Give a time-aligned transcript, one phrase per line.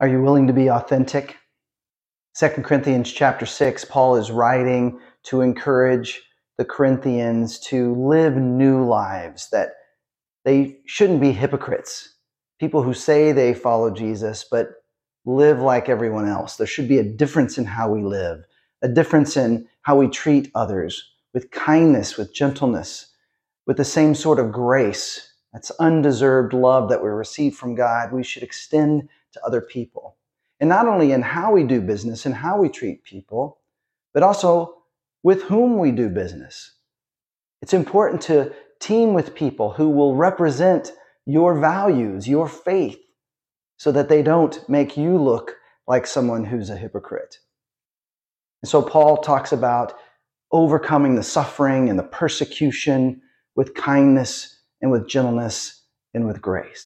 [0.00, 1.36] Are you willing to be authentic?
[2.38, 6.22] 2 Corinthians chapter 6, Paul is writing to encourage
[6.56, 9.72] the Corinthians to live new lives, that
[10.46, 12.14] they shouldn't be hypocrites,
[12.58, 14.70] people who say they follow Jesus, but
[15.26, 16.56] live like everyone else.
[16.56, 18.44] There should be a difference in how we live,
[18.80, 23.12] a difference in how we treat others with kindness, with gentleness,
[23.66, 25.34] with the same sort of grace.
[25.52, 28.12] That's undeserved love that we receive from God.
[28.12, 30.16] We should extend to other people.
[30.58, 33.58] And not only in how we do business and how we treat people,
[34.12, 34.82] but also
[35.22, 36.72] with whom we do business.
[37.62, 40.92] It's important to team with people who will represent
[41.26, 42.98] your values, your faith,
[43.76, 47.38] so that they don't make you look like someone who's a hypocrite.
[48.62, 49.94] And so Paul talks about
[50.52, 53.22] overcoming the suffering and the persecution
[53.56, 55.82] with kindness and with gentleness
[56.14, 56.78] and with grace.